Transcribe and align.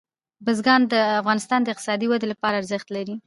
بزګان 0.45 0.81
د 0.93 0.95
افغانستان 1.21 1.59
د 1.63 1.67
اقتصادي 1.71 2.05
ودې 2.07 2.27
لپاره 2.33 2.59
ارزښت 2.61 2.87
لري. 2.95 3.15